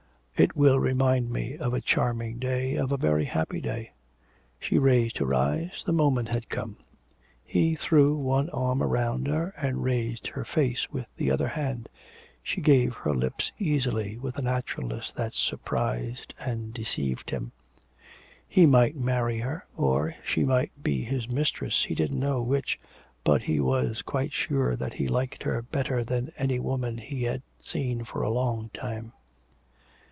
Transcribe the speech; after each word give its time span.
It 0.37 0.55
will 0.55 0.79
remind 0.79 1.29
me 1.29 1.55
of 1.55 1.71
a 1.75 1.81
charming 1.81 2.39
day, 2.39 2.73
of 2.75 2.91
a 2.91 2.97
very 2.97 3.25
happy 3.25 3.61
day.' 3.61 3.91
She 4.59 4.79
raised 4.79 5.19
her 5.19 5.31
eyes. 5.35 5.83
The 5.85 5.91
moment 5.93 6.29
had 6.29 6.49
come. 6.49 6.77
He 7.45 7.75
threw 7.75 8.15
one 8.15 8.49
arm 8.49 8.81
round 8.81 9.27
her, 9.27 9.53
and 9.55 9.83
raised 9.83 10.25
her 10.29 10.43
face 10.43 10.91
with 10.91 11.05
the 11.15 11.29
other 11.29 11.47
hand. 11.49 11.89
She 12.41 12.59
gave 12.59 12.95
her 12.95 13.13
lips 13.13 13.51
easily, 13.59 14.17
with 14.17 14.35
a 14.39 14.41
naturalness 14.41 15.11
that 15.11 15.33
surprised 15.35 16.33
and 16.39 16.73
deceived 16.73 17.29
him. 17.29 17.51
He 18.47 18.65
might 18.65 18.95
marry 18.97 19.37
her, 19.41 19.67
or 19.77 20.15
she 20.25 20.43
might 20.43 20.71
be 20.81 21.03
his 21.03 21.29
mistress, 21.29 21.83
he 21.83 21.93
didn't 21.93 22.19
know 22.19 22.41
which, 22.41 22.79
but 23.23 23.43
he 23.43 23.59
was 23.59 24.01
quite 24.01 24.33
sure 24.33 24.75
that 24.75 24.95
he 24.95 25.07
liked 25.07 25.43
her 25.43 25.61
better 25.61 26.03
than 26.03 26.31
any 26.35 26.59
woman 26.59 26.97
he 26.97 27.25
had 27.25 27.43
seen 27.61 28.03
for 28.03 28.23
a 28.23 28.31
long 28.31 28.71
time. 28.73 29.13